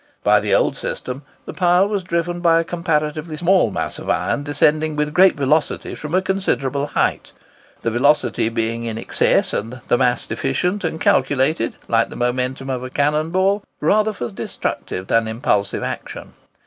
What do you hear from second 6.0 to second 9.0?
a considerable height—the velocity being in